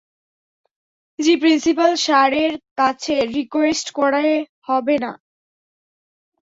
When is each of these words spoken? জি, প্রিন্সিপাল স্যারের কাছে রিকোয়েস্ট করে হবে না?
জি, 1.19 1.33
প্রিন্সিপাল 1.41 1.91
স্যারের 2.05 2.51
কাছে 2.77 3.15
রিকোয়েস্ট 3.35 3.87
করে 3.99 4.25
হবে 4.67 4.95
না? 5.03 5.11